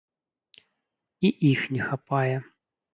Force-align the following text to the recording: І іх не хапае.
І 1.31 1.33
іх 1.53 1.59
не 1.77 1.81
хапае. 1.93 2.37